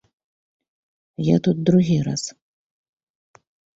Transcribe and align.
Я 1.33 1.37
тут 1.47 1.57
другі 1.71 1.97
раз. 2.11 2.23